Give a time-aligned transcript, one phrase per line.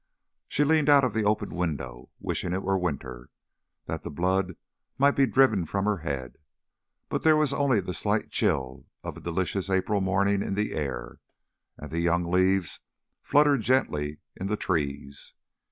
[0.47, 3.29] She leaned out of the open window, wishing it were winter,
[3.85, 4.55] that the blood
[4.97, 6.39] might be driven from her head;
[7.07, 11.19] but there was only the slight chill of a delicious April morning in the air,
[11.77, 12.79] and the young leaves
[13.21, 15.35] fluttered gently in the trees.